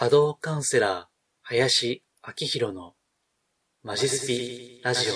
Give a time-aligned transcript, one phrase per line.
[0.00, 1.04] 波動カウンセラー、
[1.42, 2.94] 林明宏の
[3.82, 5.12] マジスピラジオ。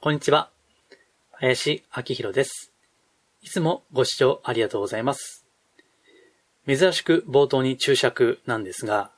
[0.00, 0.48] こんにちは。
[1.32, 2.72] 林明宏です。
[3.42, 5.44] いつもご視聴ありがとうございます。
[6.66, 9.10] 珍しく冒頭に注釈なんですが、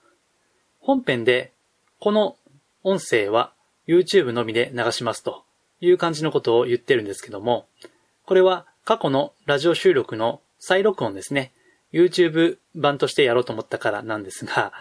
[0.81, 1.53] 本編で
[2.01, 2.37] この
[2.83, 3.53] 音声は
[3.87, 5.45] YouTube のみで流しますと
[5.81, 7.69] いう感じのことを言ってるんですけども、
[8.27, 11.53] これは過去のラジオ収録の再録音ですね。
[11.93, 14.73] YouTube 版としてやろうと思ったからなんですが、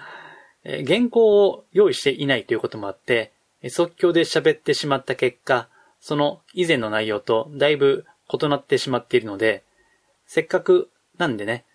[0.63, 3.31] え原稿を用意していないということもあって、
[3.69, 9.63] 即興で喋ってしまった結果、その以前の内容とだいぶ異なってしまっているので、
[10.25, 11.65] せっかくなんでね、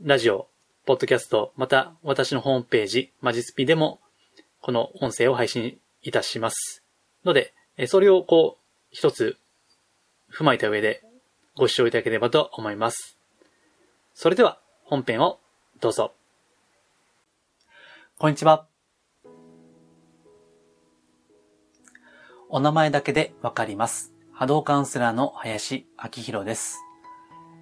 [0.00, 0.48] ラジオ、
[0.86, 4.00] ポッドキャスト、また私のホームページ、マジスピでも、
[4.60, 6.82] この音声を配信いたします。
[7.24, 7.52] ので、
[7.86, 9.36] それをこう、一つ
[10.32, 11.02] 踏まえた上で
[11.54, 13.21] ご視聴いただければと思います。
[14.14, 15.40] それでは本編を
[15.80, 16.12] どうぞ。
[18.18, 18.66] こんにちは。
[22.50, 24.12] お名前だけでわかります。
[24.32, 26.78] 波動カウンセラーの林明宏です。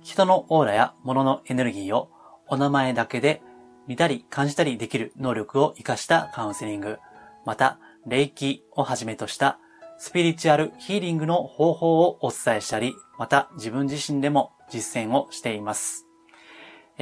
[0.03, 2.11] 人のオーラや物のエネルギーを
[2.48, 3.43] お名前だけで
[3.87, 6.98] 見たり感じたりできる能力を活かしたカウンセリング、
[7.47, 9.59] また、霊気をはじめとした
[9.98, 16.09] スピリチュアルヒーリングの方法をお伝えしたり、また自分自身でも実践をしています。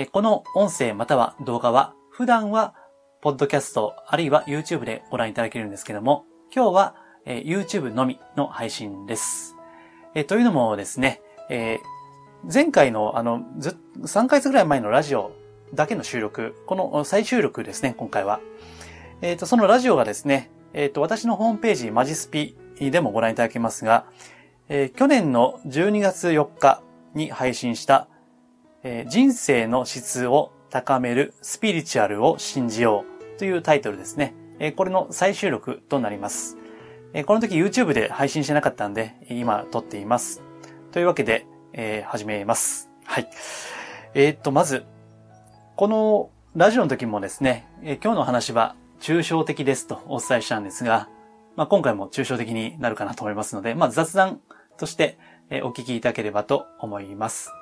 [0.06, 2.74] この音声または動画は普段は
[3.20, 6.94] ポッドキャストあるいは YouTube でご覧いただけるんですけども、今日は
[7.27, 9.56] YouTube のみの配信です。
[10.28, 13.41] というのもですね、前回のあの、
[14.02, 15.32] 3ヶ月ぐらい前のラジオ
[15.74, 18.38] だけの収録、この再収録ですね、今回は。
[19.20, 24.06] えっ、と、そのラジオがですね、えっ、と、私のホームページ、マジスピでもご覧いただけますが、
[24.94, 26.82] 去年の12月4日
[27.14, 28.06] に配信した
[28.82, 33.04] えー、人生の質を高めるスピリチュアルを信じよ
[33.36, 34.34] うというタイトルですね。
[34.58, 36.56] えー、これの再収録となります。
[37.12, 40.42] えー、この時 YouTube で配信してなかったんで、今撮っています。
[40.92, 42.91] というわけで、え始めます。
[43.04, 43.28] はい。
[44.14, 44.84] えっと、まず、
[45.76, 51.08] このラジオの時もですね、え今日の話は抽象的ですとお伝えしたんですが、
[51.56, 54.41] まあ、今回も抽象的になるかなと思いますので、まあ、雑談
[54.76, 55.19] として
[55.62, 57.53] お聞きいただければと思います。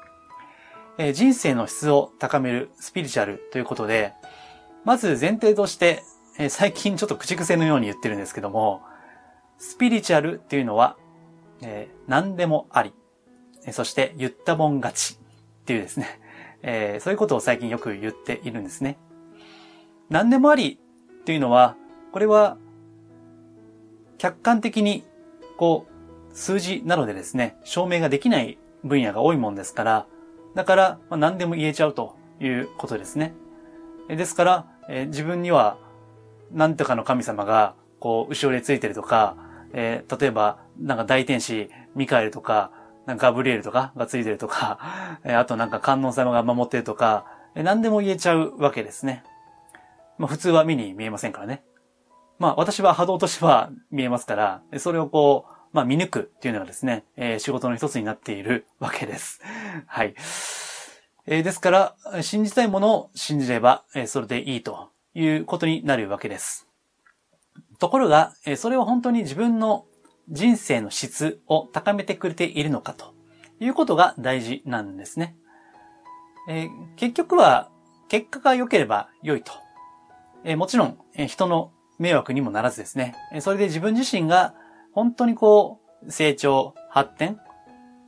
[0.99, 4.15] え人生の質を高めるスピリチュアルということで、
[4.85, 6.03] まず前提として、
[6.39, 8.83] え最近ちょっと口癖のように言ってるんですけども、
[9.59, 10.97] スピリチュアルっていうのは、
[11.63, 12.93] えー、何でもあり、
[13.73, 15.19] そして言ったもん勝ち
[15.63, 16.21] っていうですね、
[16.63, 18.99] えー、そういうことを最近よく言っているんですね。
[20.09, 20.79] 何でもあり
[21.21, 21.77] っていうのは、
[22.13, 22.59] これは
[24.19, 25.05] 客観的に
[25.57, 25.87] こ
[26.33, 30.07] う数字なのでですね、証明ができない分野が多いもんですから、
[30.57, 33.35] だから、まあ、何でも言えちゃうということですね。
[34.09, 35.79] ですから、えー、自分には、
[36.51, 39.37] 何とかの神様が、こう、後ろでついてるとか、
[39.75, 42.71] えー、例えば、なんか大天使、ミカエルとか、
[43.05, 44.79] なんかガブリエルとかがついてるとか、
[45.25, 49.25] えー、あとなんか観音様が守ってるとか、えー、何でも言えちゃうわけですね。
[50.17, 51.65] まあ普通は目に見えませんからね。
[52.39, 59.43] まあ私は波動としては見えますから、それをこう、まあ、見抜くっていうのがですね、えー、仕事の一つになっているわけです。
[59.87, 60.15] はい。
[61.27, 66.67] えー、ですから、信じたいものを信じれば、えー、それでいいということになるわけです。
[67.79, 69.85] ところが、えー、それは本当に自分の
[70.31, 73.13] 人生の質を高めてくれているのかと
[73.61, 75.37] いうことが大事なんですね。
[76.49, 77.69] えー、結局は、
[78.09, 79.53] 結果が良ければ良いと。
[80.43, 83.43] えー、もちろん、えー、人の迷惑にもならずですねえ。
[83.43, 84.55] それで自分自身が
[84.97, 87.39] 本当にこう、成長、発展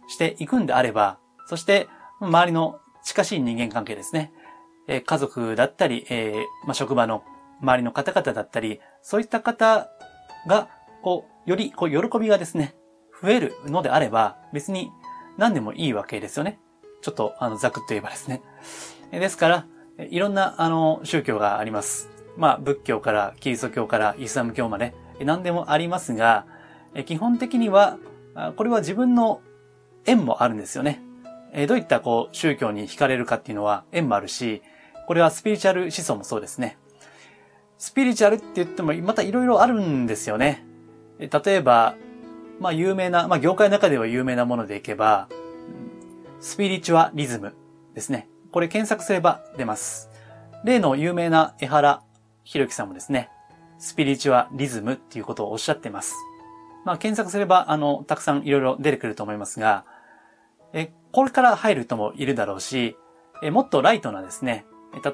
[0.08, 1.86] していくんであれば、そして、
[2.18, 4.32] 周りの近しい人間関係ですね。
[4.88, 7.22] え家族だったり、えー、まあ、職場の
[7.60, 9.90] 周りの方々だったり、そういった方
[10.46, 10.70] が、
[11.02, 12.74] こう、より、こう、喜びがですね、
[13.20, 14.90] 増えるのであれば、別に
[15.36, 16.58] 何でもいいわけですよね。
[17.02, 18.40] ちょっと、あの、ざくっと言えばですね。
[19.12, 19.66] ですから、
[20.08, 22.08] いろんな、あの、宗教があります。
[22.38, 26.46] まあ、仏教から、キリスト教から、イスラム教まで、何でもありますが、
[26.98, 27.96] え基本的には、
[28.56, 29.40] これは自分の
[30.04, 31.00] 縁もあるんですよね。
[31.52, 34.62] えどういったこう宗教に惹かれるかっていうのは縁もあるし、
[35.06, 36.76] これはスピリチュアル思想もそうですね。
[37.78, 40.66] スピリチュアルって言ってもまた色々あるんですよね。
[41.20, 41.94] 例えば、
[42.58, 45.28] まあ有名な、まあ業界の中では有名なものでいけば、
[46.40, 47.54] スピリチュアリズム
[47.94, 48.28] ですね。
[48.50, 50.10] これ検索すれば出ます。
[50.64, 52.02] 例の有名な江原
[52.42, 53.30] 博樹さんもですね、
[53.78, 56.16] スピリチュアリズムっていうことをおっしゃってます。
[56.84, 59.84] まあ、検索すれば、あの、たくさんいろいろ出てくると思いますが、
[60.72, 62.96] え、これから入る人もいるだろうし、
[63.42, 64.64] え、もっとライトなですね、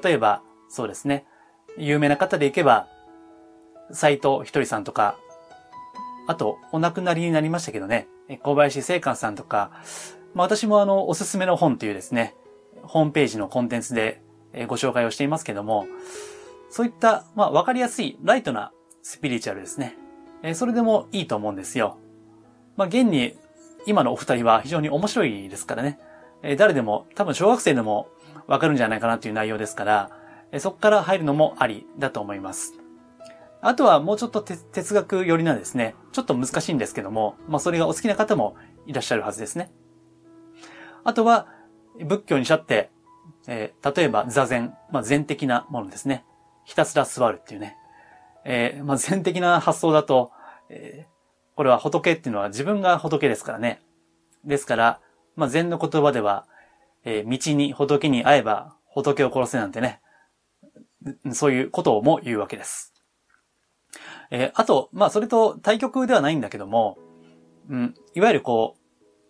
[0.03, 1.25] 例えば、そうですね。
[1.77, 2.87] 有名な方でいけば、
[3.91, 5.17] 斎藤ひとりさんとか、
[6.27, 8.07] あと、お亡くなりになりましたけどね、
[8.41, 9.71] 小林聖寛さんとか、
[10.33, 12.35] まあ、私もあの、おすすめの本というですね、
[12.83, 14.21] ホームページのコンテンツで
[14.67, 15.87] ご紹介をしていますけども、
[16.69, 18.71] そういった、まあ、わかりやすい、ライトな
[19.03, 19.97] スピリチュアルですね。
[20.43, 21.97] えそれでもいいと思うんですよ。
[22.77, 23.37] まあ、現に、
[23.87, 25.99] 今のお二人は非常に面白いですからね。
[26.43, 28.07] え誰でも、多分小学生でも
[28.47, 30.09] わかるんじゃないかなという内容ですから、
[30.51, 32.73] えそこから入るのもありだと思います。
[33.61, 38.55] あとはもうちょっと哲学寄りなんですね、ちょっと難しいんですけども、まあそれがお好きな方も
[38.85, 39.71] いらっしゃるはずですね。
[41.03, 41.47] あとは、
[41.99, 42.91] 仏教にしちゃって、
[43.47, 46.25] えー、例えば座禅、まあ禅的なものですね。
[46.63, 47.77] ひたすら座るっていうね。
[48.45, 50.31] えー、まあ禅的な発想だと、
[50.69, 53.81] えー、これは仏っていうのは自分が仏ですからね。
[54.45, 55.01] ですから、
[55.35, 56.47] まあ禅の言葉では、
[57.03, 59.99] えー、道に仏に会えば仏を殺せなんてね、
[61.33, 62.93] そういうことをも言うわけです。
[64.31, 66.97] えー、あと、まあ、それと対極ではないんだけども、
[67.69, 68.75] うん、いわゆるこ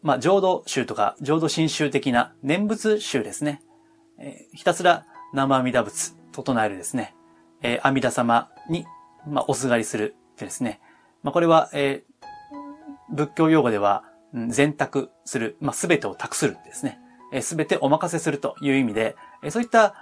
[0.04, 3.62] う、まあ、浄土宗とか、浄土真宗的な念仏宗ですね。
[4.20, 7.16] えー、ひたすら生阿弥陀仏、整えるですね。
[7.62, 8.86] えー、阿弥陀様に、
[9.28, 10.80] まあ、おすがりするってですね。
[11.24, 14.04] まあ、これは、えー、仏教用語では、
[14.50, 17.00] 全託する、まあ、すべてを託するですね。
[17.42, 19.16] すべてお任せするという意味で、
[19.50, 19.96] そういった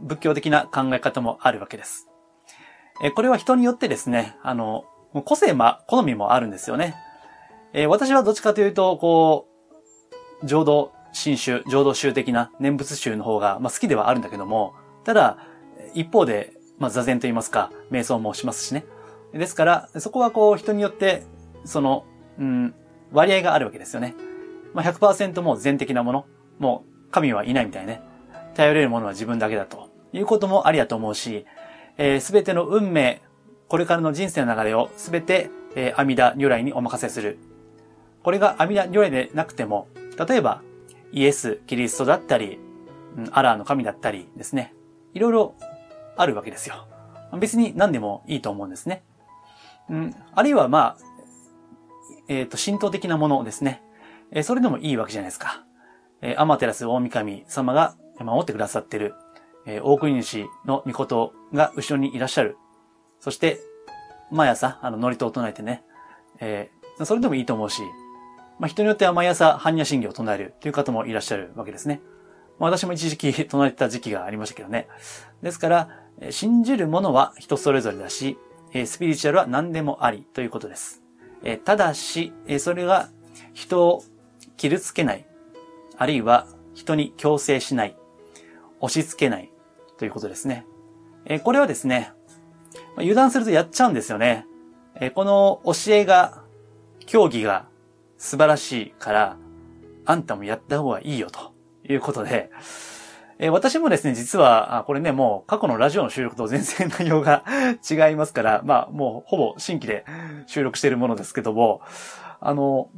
[0.00, 2.08] 仏教的な考え方もあるわけです。
[3.02, 4.84] えこれは人によってですね、あの、
[5.24, 6.94] 個性ま、好みもあるんですよね。
[7.72, 9.48] え私はどっちかというと、こ
[10.42, 14.74] う、浄土真宗、浄土宗的な念仏宗の方が、まあ、好きではあるんだけども、
[15.04, 15.38] ただ、
[15.94, 18.84] 一方で、まあ、座禅と言いますか、瞑想もしますしね。
[19.32, 21.22] ですから、そこはこう、人によって、
[21.64, 22.04] その、
[22.38, 22.74] うん、
[23.12, 24.14] 割合があるわけですよね。
[24.74, 26.26] まあ、100%も全的なもの、
[26.58, 28.02] もう、神はいないみたいね。
[28.54, 31.46] 頼れるものは自分だけだということもありだと思うし、
[32.20, 33.22] す、べ、ての運命、
[33.68, 37.38] これからの人生の流れをすべて、えー、阿弥陀如来にお任せする。
[38.22, 39.86] これが阿弥陀如来でなくても、
[40.28, 40.62] 例えば、
[41.12, 42.58] イエス、キリストだったり、
[43.16, 44.72] うんアラーの神だったりですね。
[45.14, 45.54] いろいろ
[46.20, 46.86] あるわけですよ。
[47.38, 49.02] 別に何でもいいと思うんですね。
[49.88, 51.04] うん、あるいはまあ、
[52.28, 53.82] えっ、ー、と、神道的なものですね。
[54.30, 55.64] えー、それでもいいわけじゃないですか。
[56.22, 59.14] えー、アマテラス大神様が守ってくださってる
[59.66, 62.56] えー、大国主の御事が後ろにいらっしゃる。
[63.20, 63.60] そして、
[64.30, 65.84] 毎朝、あの、祝詞を唱えてね、
[66.40, 67.82] えー、それでもいいと思うし、
[68.58, 72.00] まあ、人によっては毎朝、般若心経を唱えるという方もいらっしゃるわけですね。
[72.58, 74.88] まあ、私も一時期唱えてた時期がありましたけどね。
[75.42, 75.88] ですから、
[76.30, 78.38] 信じるものは人それぞれだし、
[78.86, 81.02] スピリチュアルは何でもありということです。
[81.64, 83.08] ただし、それが
[83.52, 84.02] 人を
[84.56, 85.26] 傷つけない、
[85.96, 87.96] あるいは人に強制しない、
[88.80, 89.50] 押し付けない、
[89.96, 90.66] ということですね。
[91.42, 92.12] これはですね、
[92.96, 94.46] 油断するとやっちゃうんですよね。
[95.14, 96.42] この教えが、
[97.06, 97.66] 競技が
[98.18, 99.36] 素晴らしいから、
[100.04, 101.52] あんたもやった方がいいよと
[101.88, 102.50] いうことで、
[103.42, 107.42] え私もですね、実は、あこれね、もう過去のラジオの収録と全然内容が
[107.90, 110.04] 違いますから、まあもうほぼ新規で
[110.46, 111.80] 収録しているものですけども、
[112.38, 112.90] あの、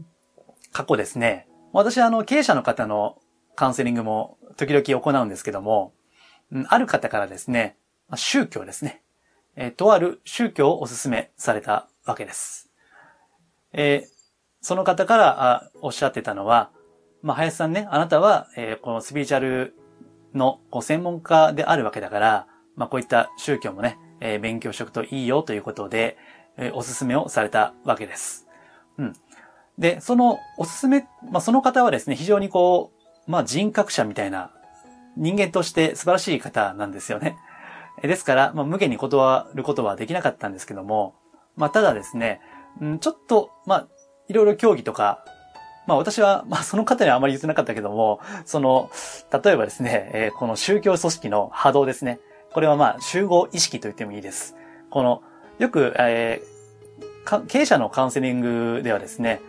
[0.73, 3.19] 過去ですね、私はあの経営者の方の
[3.55, 5.93] カウンセリングも時々行うんですけども、
[6.67, 7.77] ある方からですね、
[8.17, 9.01] 宗教ですね。
[9.55, 12.69] えー、とある宗教をお勧めされたわけです。
[13.73, 14.09] えー、
[14.61, 16.73] その方からあおっしゃってたのは、
[17.23, 19.77] まあ、林さんね、あなたは、えー、このスピリチュアル
[20.35, 22.47] のご専門家であるわけだから、
[22.77, 26.17] まあ、こういった宗教もね、えー、勉強しておくといいよということで、
[26.57, 28.49] えー、お勧めをされたわけです。
[28.99, 29.13] うん。
[29.79, 32.93] で、そのおすすめ、まあ、その方はですね、非常にこ
[33.27, 34.51] う、まあ、人格者みたいな
[35.17, 37.37] 人間として素晴らしい方なんですよね。
[38.03, 41.15] ですから、まあ、無限に断ることはできなかったんですけども、
[41.57, 42.41] まあ、ただですね、
[42.83, 43.89] んちょっと、まあ、
[44.29, 45.25] いろいろ競技とか、
[45.87, 48.91] まあ私は、まあその方にはあまり言ってなかったけども、その、
[49.45, 52.21] 例えばですね、えー、この宗教組織の波動ですね。
[52.53, 54.57] これはまあ集合意識と言ってもいいです。
[54.91, 55.23] この、
[55.59, 59.41] よく、えー、経営者のカウンセリングではですね、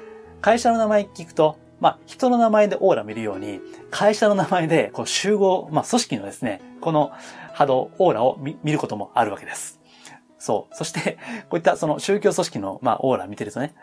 [0.42, 3.60] 会社の名前聞くと、まあ、人の名前でオーラ見るように、
[3.92, 7.12] 会社の名前で、こう、集合、まあ、組織のですね、この
[7.54, 9.82] 波動、オーラを見ることもあるわけです。
[10.40, 10.75] そう。
[10.75, 11.18] そして、
[11.50, 13.74] こういったその宗教組織の、まあ、オーラ見てるとね、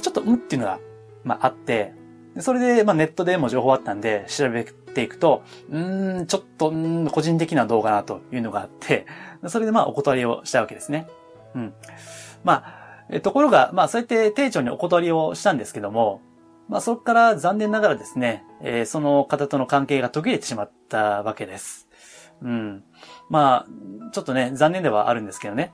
[0.00, 0.78] ちょっと、うんっていうのが、
[1.22, 1.92] まあ、あって、
[2.38, 5.78] それで、まあ、ネットでも情報あったんで、調べていくと、う
[6.22, 9.06] ん、ちょっと、うん、個人的な動画なというのがあって、
[9.48, 11.06] それでまあ、お断りをしたわけですね。
[11.54, 11.74] うん。
[12.44, 12.64] ま
[13.08, 16.22] あ、ところが、まあ、そうやって丁重にお断りをしたんですけども、
[16.68, 21.88] まあそこから残念ながらですね、えー、その方との関係が途切れてしまったわけです。
[22.42, 22.84] うん。
[23.28, 25.72] まあ、ちょっとね、残念ではあるんですけどね。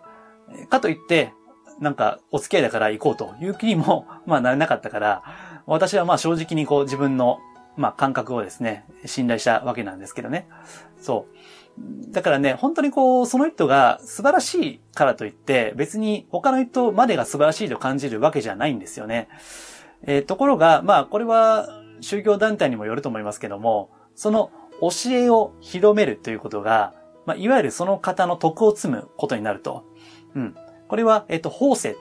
[0.71, 1.35] かといって、
[1.81, 5.23] なんか、お付き合いだから行こうという気にも、まあ、なれなかったから、
[5.66, 7.38] 私はまあ正直にこう自分の、
[7.76, 10.49] まあ感覚をですね、信頼したわけなんですけどね。
[11.00, 11.37] そう。
[12.11, 19.28] だからね、本当にこう、その人が素晴らしいからといって、別に他の人までが素晴らしいと感じるわけじゃないんですよね。
[20.02, 21.68] えー、ところが、まあ、これは
[22.00, 26.94] 宗教団体にもよると思いますけども、その教えを広めるということが、
[27.26, 29.85] まあ、いわゆるその方の徳を積むことになると。
[30.35, 30.56] うん。
[30.88, 31.96] これは、えっと、法世。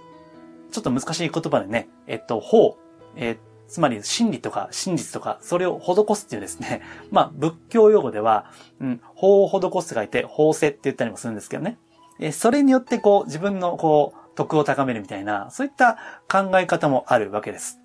[0.72, 2.77] ちょっと難しい言葉でね、えっと、法、
[3.15, 6.81] えー、つまり真理とか真実とか、それを施すっていうですね、
[7.12, 11.77] まあ、仏教用語では、うん、法を施すがいて、法世って言ったりもするんですけどね。
[12.19, 15.98] えそれによってこう、自分のこう、徳を高めるみたいな、そういった
[16.29, 17.79] 考え方もあるわけです。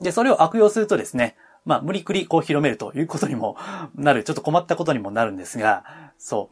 [0.00, 3.56] で、それを悪用するとですね、まあ、無理くりこう広めるということにも
[3.94, 5.84] なる、ちょっと困ったことにもなるんですが、
[6.18, 6.50] そ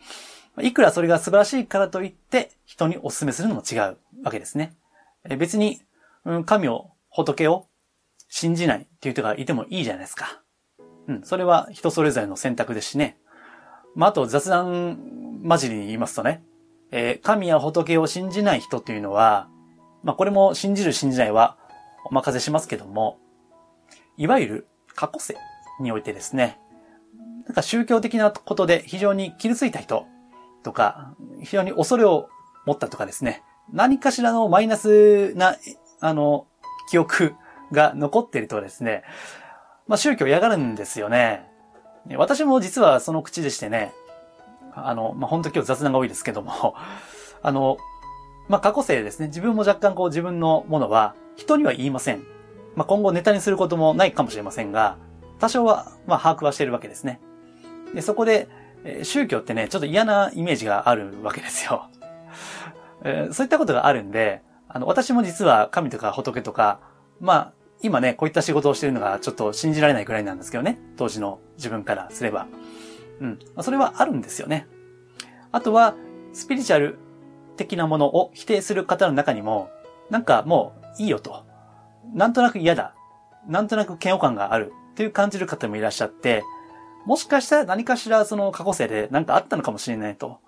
[0.56, 0.62] う。
[0.62, 4.74] いくらそれが素晴らしいからといって、人にお勧めするのも違うわけですね。
[5.24, 5.80] え別に、
[6.24, 7.67] うん、神を、仏を
[8.28, 10.42] 信じないっていう人がいてもいいじゃないですか。
[11.08, 13.18] うん、それは人それぞれの選択ですしね。
[13.94, 14.98] まあ、あと雑談
[15.46, 16.44] 混じりに言いますとね、
[16.90, 19.48] えー、神や仏を信じない人っていうのは、
[20.02, 21.56] まあ、これも信じる信じないは
[22.04, 23.18] お任せしますけども、
[24.16, 25.36] いわゆる過去世
[25.80, 26.58] においてですね、
[27.46, 30.06] なんか宗教的なことで非常に傷ついた人
[30.62, 32.28] とか、非常に恐れを
[32.66, 33.42] 持ったとかですね、
[33.72, 35.56] 何かしらのマイナスな、
[36.00, 36.46] あの、
[36.90, 37.34] 記憶
[37.72, 39.02] が残っているとですね、
[39.86, 41.46] まあ宗教嫌がるんですよね。
[42.16, 43.92] 私も実はその口でしてね、
[44.74, 46.74] あの、まあ本当今日雑談が多いですけども、
[47.42, 47.76] あの、
[48.48, 52.22] まあ過去生ですね、自分も若干こう自分のものは人には言いません。
[52.76, 54.96] まあ今後ネタにすることもないかもしれませんが、
[55.38, 57.20] 多少は、まあ把握はしているわけですね。
[57.94, 58.48] で、そこで、
[58.84, 61.88] えー、宗教ってね、ちょっと嫌なイメージがあるわけですよ。
[63.04, 66.80] えー、そういったことがあるんで、あの、私も実は神とか仏とか、
[67.20, 70.78] まあ、今ね、こういった仕事をしているのがちょっと信じられないくらいなんですけどね。
[70.96, 72.46] 当時の自分からすれば。
[73.20, 73.38] うん。
[73.62, 74.66] それはあるんですよね。
[75.52, 75.94] あとは、
[76.32, 76.98] スピリチュアル
[77.56, 79.70] 的なものを否定する方の中にも、
[80.10, 81.44] なんかもういいよと。
[82.14, 82.94] なんとなく嫌だ。
[83.46, 84.72] なんとなく嫌悪感がある。
[84.96, 86.42] という感じる方もいらっしゃって、
[87.06, 90.40] もしかしたら何かしらその過去性で何かあったのかもしれないと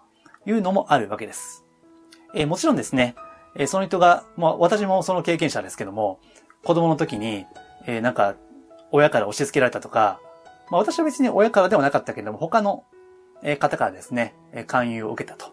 [0.45, 1.65] いうのもあるわけです。
[2.35, 3.15] えー、もちろんですね、
[3.57, 6.19] えー、その人が、まあ私もその経験者ですけども、
[6.65, 7.47] 子供の時に、
[7.87, 8.37] えー、なんか、
[8.93, 10.21] 親から押し付けられたとか、
[10.71, 12.85] まあ私は別に親からではなかったけれども、他の
[13.59, 14.35] 方からですね、
[14.67, 15.53] 勧誘を受けたと。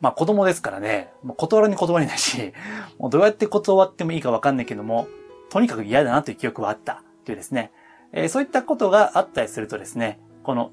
[0.00, 2.52] まあ子供ですからね、もう断るに断れないし、
[2.98, 5.08] もうどうやって断ってもいいかわかんないけども、
[5.50, 7.72] とにかく嫌だなという記憶はあったというですね、
[8.12, 10.70] えー、そういったことがあったりするとですね、この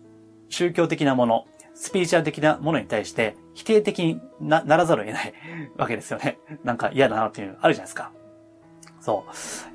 [0.49, 5.33] 宗教的なもの、スピリチュアル的なものに対して否定的にならざるを得ない
[5.75, 6.39] わけですよね。
[6.63, 8.11] なんか嫌だなっていうのあるじゃないですか。
[9.05, 9.23] そ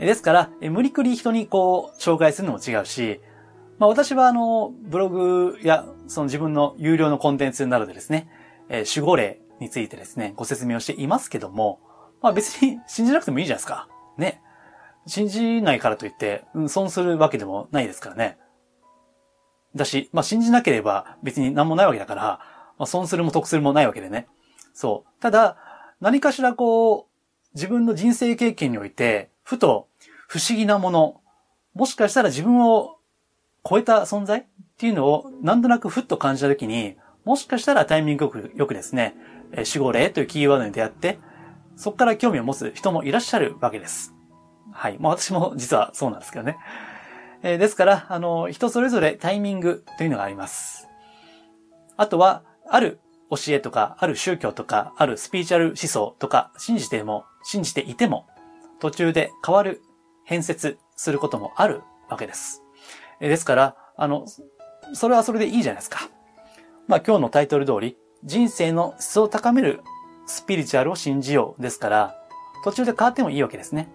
[0.00, 0.04] う。
[0.04, 3.20] ですから、無理くり人にこう、紹介するのも違うし、
[3.78, 8.28] まあ私はあの、ブログや、その自分の有料のコンテンツなどでですね、
[8.68, 11.78] え、守護霊についてですね、ご説明をしていますけども、
[12.20, 13.88] まあ別に信じなくてもいいじゃないですか。
[14.18, 14.42] ね。
[15.06, 18.36] 信じないからといって、うん、損するわけでもないですからね。
[19.76, 22.22] だし、まあ信じなければ別に何もないわけだから、
[22.78, 24.26] まあ損するも得するもないわけでね。
[24.74, 25.22] そう。
[25.22, 25.56] ただ、
[26.00, 27.09] 何かしらこう、
[27.54, 29.88] 自分の人生経験において、ふと
[30.28, 31.20] 不思議なもの、
[31.74, 32.96] もしかしたら自分を
[33.68, 34.44] 超えた存在っ
[34.76, 39.14] ていうのをなんとなくふっと感じたときに、もしかしたらタイミングよくよくですね、
[39.52, 41.18] 守護霊というキーワードに出会って、
[41.76, 44.14] そこから興味を持つ人もいらっしゃるわけです。
[44.72, 44.96] はい。
[44.98, 46.56] まあ私も実はそうなんですけどね。
[47.42, 50.88] えー、ですから、あの、人それぞれタイミングというのがあります。
[51.96, 58.26] あとは、ある教えとか、ある宗教とか、あるスピーチュアル思想とか、信じても、信じていても、
[58.78, 59.82] 途中で変わる、
[60.24, 62.62] 変節することもあるわけです。
[63.20, 64.26] ですから、あの、
[64.92, 66.08] それはそれでいいじゃないですか。
[66.88, 69.80] まあ今日のタイトル通り、人生の質を高める
[70.26, 72.14] スピリチュアルを信じようですから、
[72.64, 73.88] 途中で変わってもいいわけですね。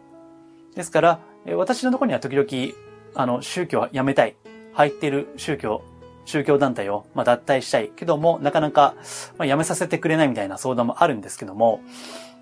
[0.75, 1.20] ですから、
[1.56, 2.74] 私のところには時々、
[3.16, 4.36] あの、宗教はやめたい。
[4.75, 5.82] 入っている宗教、
[6.25, 8.96] 宗教団体を、まあ、脱退したいけども、なかなか、
[9.38, 11.82] まあ、やめさせてくれないみたいな相談もあるんですけども、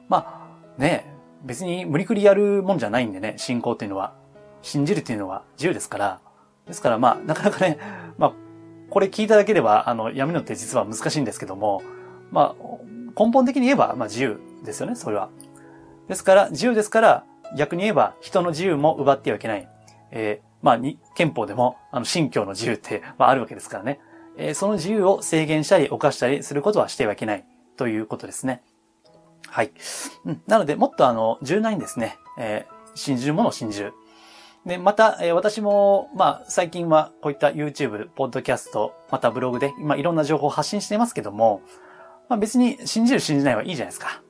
[0.09, 0.42] まあ、
[0.77, 1.05] ね、
[1.43, 4.13] 別に無理くりやるもんじゃないんでね、信仰っていうのは。
[4.63, 6.21] 信じるっていうのは自由ですから。
[6.65, 7.77] ですからまあ、なかなかね、
[8.17, 8.33] まあ、
[8.89, 11.83] これ聞いただけでは、あの、やめるのって実は難しいんですけども、
[12.31, 15.29] まあ、根本的に言えば、まあ自由ですよね、それは。
[16.07, 17.25] ですから、自由ですから、
[17.57, 19.67] 逆に言えば、人の自由も奪ってはいけない。
[20.11, 23.99] えー、まあ、に、憲法でも、あの、信教の自由って、まあ、あるわけですからね。
[24.37, 27.45] えー、その自由を制限したり犯したりすることはしてはいけない
[27.77, 28.63] ということですね。
[29.49, 29.71] はい。
[30.25, 33.93] うん、なので、もっとあの、柔軟にですね、えー、信じるものを信じる。
[34.65, 41.61] で、また、えー、私も、まあ、最近はこういった YouTube、ポッドキャスト、またブログで、まあ、いろんな情報を発信してますけども、
[42.29, 44.21] まあ、別に信じる信じないはいいじゃないですか。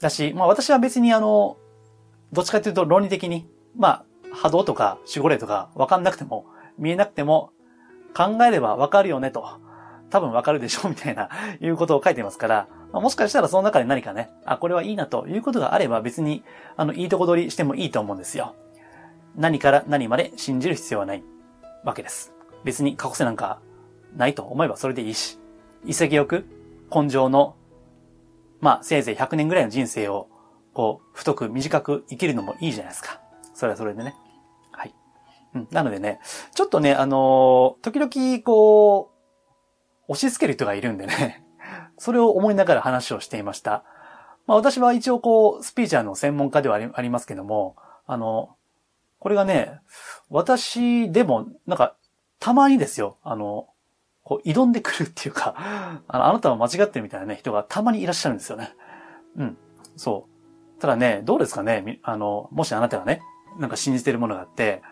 [0.00, 1.56] だし、まあ、私は別にあの、
[2.32, 4.04] どっちかというと論理的に、まあ、
[4.34, 6.44] 波動とか守護霊とかわかんなくても、
[6.76, 7.50] 見えなくても、
[8.14, 9.60] 考えればわかるよねと。
[10.10, 11.28] 多分わかるでしょうみたいな、
[11.60, 16.44] いうことを書いてますから、まあ、もしかしたらその中で何かね、あ、これはいいなということがあれば別に、
[16.76, 18.54] あの、いいとこ取りしてもいいと思うんですよ。
[19.36, 21.22] 何から何まで信じる必要はない
[21.84, 22.32] わけです。
[22.64, 23.60] 別に過去性なんか
[24.16, 25.38] ないと思えばそれでいいし、
[25.84, 26.46] 潔く
[26.94, 27.54] 根性の、
[28.60, 30.28] まあ、せいぜい100年ぐらいの人生を、
[30.72, 33.20] こう、太く短く生きるのもいいじゃないですか。
[33.54, 34.14] それはそれでね。
[34.72, 34.94] はい。
[35.54, 35.68] うん。
[35.70, 36.20] なのでね、
[36.54, 39.17] ちょっとね、あのー、時々、こう、
[40.08, 41.44] 押し付ける人がいるんでね、
[41.98, 43.84] それを思いながら話をしていました。
[44.46, 48.56] まあ私は一応こう、スピーチャーの専門家ではありますけども、あの、
[49.20, 49.80] これがね、
[50.30, 51.96] 私でも、なんか、
[52.40, 53.68] たまにですよ、あの、
[54.22, 55.54] こう、挑んでくるっていうか、
[56.08, 58.74] あの、あなたは間違ってるみたいなね、人がたまにいらっしゃるんですよね。
[59.36, 59.58] うん。
[59.96, 60.28] そ
[60.76, 60.80] う。
[60.80, 63.20] ただね、どうですかね、あの、もしあなたがね、
[63.58, 64.82] なんか信じてるものがあって、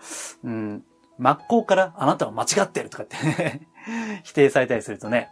[0.42, 0.84] うん、
[1.18, 3.68] 真っ向からあなたは間違ってるとかってね
[4.24, 5.30] 否定されたりするとね、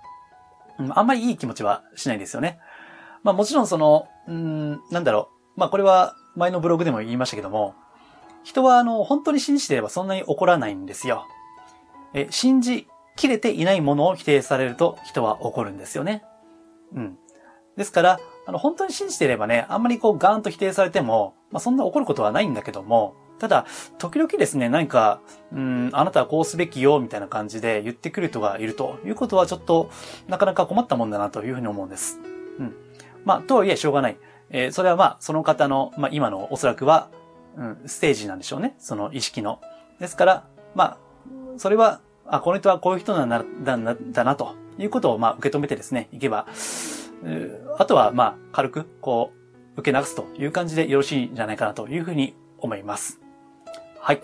[0.90, 2.58] あんまりいい気持ちはしないんですよね。
[3.22, 5.60] まあもちろんその、うん、なんだろう。
[5.60, 7.74] まあこれは前のブログでも言いましたけども、
[8.42, 11.26] 人はあの、本当に信じてればそんなに怒らないんですよ。
[12.12, 16.24] え、信じきれていないものを否定されると人は怒るんですよね。
[16.94, 17.18] うん。
[17.76, 23.66] ですから、あの、本当に信じていればね、あんまりこうガーンと否定されても、まあそんな怒ることはないんだけども、ただ、
[23.98, 25.20] 時々ですね、何か、
[25.52, 29.90] うん、あなたはこうすべきよ、みたいな感じで言ってくる人がいるということはちょっと、
[30.28, 32.20] なかなか困ったもんだなというふうに思うんです。
[32.58, 32.74] うん。
[33.24, 34.16] まあ、とはいえしょうがない。
[34.50, 37.08] えー、それはまあ、その方の、まあ今のおそらくは、
[37.56, 38.74] うん、ステージなんでしょうね。
[38.78, 39.60] その意識の。
[40.00, 40.98] ですから、まあ、
[41.56, 46.46] それは、あ、この人はこういう人なんだだだな、ということを、まあ、受け止めてですね、いけば、
[47.78, 49.32] あとは、まあ、軽く、こ
[49.76, 53.23] う、受け流すという感じでよろしいんじゃないかなというふうに思います。
[54.04, 54.22] はい。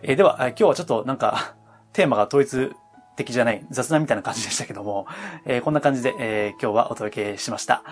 [0.00, 1.54] えー、では、今日はちょっとなんか、
[1.92, 2.72] テーマが統一
[3.14, 5.06] 的じゃない雑談みたいな感じでしたけども、
[5.44, 7.84] えー、こんな感じで、えー、今日はお届けしました。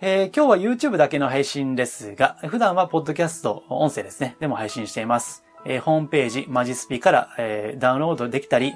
[0.00, 5.42] えー、今日は YouTube だけの配信ですが、普段はポッドキャスト、音声ですね、でも配信しています。
[5.64, 8.74] えー、ホームページ、マジスピから、えー、ダウンロードできたり、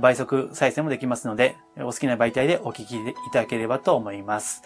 [0.00, 3.00] 倍速再生もできますので、お好きな媒体でお聞きい
[3.34, 4.62] ただければと思います。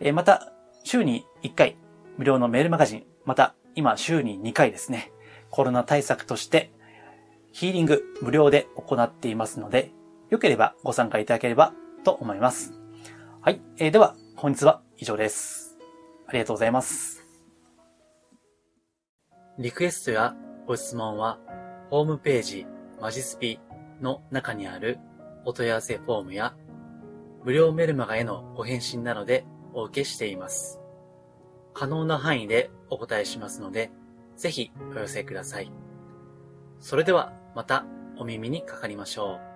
[0.00, 1.76] えー、また、週に1回、
[2.16, 5.10] 無料のメールマガジン、また、今週に2回ですね、
[5.54, 6.72] コロナ対策として、
[7.52, 9.92] ヒーリング無料で行っていますので、
[10.28, 12.72] よければご参加いただければと思います。
[13.40, 13.62] はい。
[13.78, 15.78] えー、では、本日は以上です。
[16.26, 17.24] ありがとうございます。
[19.60, 20.34] リクエストや
[20.66, 21.38] ご質問は、
[21.88, 22.66] ホームページ、
[23.00, 23.60] マジスピ
[24.00, 24.98] の中にある
[25.44, 26.56] お問い合わせフォームや、
[27.44, 30.80] 無料メルマガへのご返信などでお受けしています。
[31.74, 33.92] 可能な範囲でお答えしますので、
[34.36, 35.70] ぜひお寄せください。
[36.80, 37.86] それではまた
[38.18, 39.53] お耳にかかりましょう。